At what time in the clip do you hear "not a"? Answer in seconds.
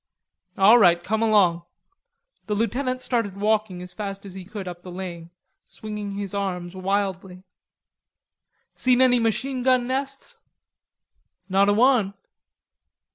11.49-11.73